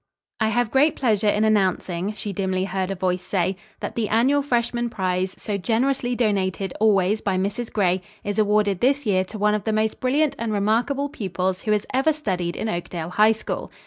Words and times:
"I 0.39 0.47
have 0.47 0.71
great 0.71 0.95
pleasure 0.95 1.27
in 1.29 1.43
announcing," 1.43 2.13
she 2.13 2.33
dimly 2.33 2.65
heard 2.65 2.89
a 2.89 2.95
voice 2.95 3.21
say, 3.21 3.55
"that 3.81 3.93
the 3.93 4.09
annual 4.09 4.41
freshman 4.41 4.89
prize, 4.89 5.35
so 5.37 5.57
generously 5.57 6.15
donated 6.15 6.73
always 6.79 7.21
by 7.21 7.37
Mrs. 7.37 7.71
Gray, 7.71 8.01
is 8.23 8.39
awarded 8.39 8.79
this 8.79 9.05
year 9.05 9.23
to 9.25 9.37
one 9.37 9.53
of 9.53 9.63
the 9.63 9.71
most 9.71 9.99
brilliant 9.99 10.35
and 10.39 10.51
remarkable 10.51 11.07
pupils 11.07 11.61
who 11.61 11.71
has 11.71 11.85
ever 11.93 12.13
studied 12.13 12.55
in 12.55 12.67
Oakdale 12.67 13.09
High 13.09 13.33
School. 13.33 13.71